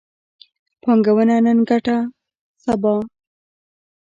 [0.81, 1.97] پانګونه نن، ګټه
[2.63, 2.93] سبا